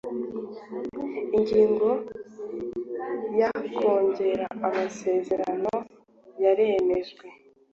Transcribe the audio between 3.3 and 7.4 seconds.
ya kongera amasezerano yaremejwe